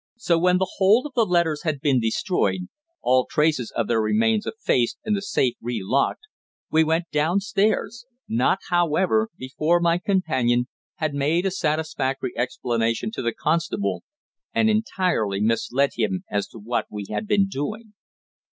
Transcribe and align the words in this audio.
So 0.17 0.39
when 0.39 0.57
the 0.57 0.71
whole 0.77 1.05
of 1.05 1.13
the 1.13 1.27
letters 1.27 1.61
had 1.61 1.79
been 1.79 1.99
destroyed, 1.99 2.61
all 3.03 3.27
traces 3.29 3.71
of 3.75 3.87
their 3.87 4.01
remains 4.01 4.47
effaced 4.47 4.97
and 5.05 5.15
the 5.15 5.21
safe 5.21 5.53
re 5.61 5.79
locked, 5.83 6.23
we 6.71 6.83
went 6.83 7.11
downstairs 7.11 8.07
not, 8.27 8.57
however, 8.71 9.29
before 9.37 9.79
my 9.79 9.99
companion 9.99 10.65
had 10.95 11.13
made 11.13 11.45
a 11.45 11.51
satisfactory 11.51 12.33
explanation 12.35 13.11
to 13.11 13.21
the 13.21 13.31
constable 13.31 14.01
and 14.55 14.71
entirely 14.71 15.39
misled 15.39 15.91
him 15.95 16.23
as 16.31 16.47
to 16.47 16.57
what 16.57 16.87
we 16.89 17.05
had 17.11 17.27
been 17.27 17.45
doing. 17.47 17.93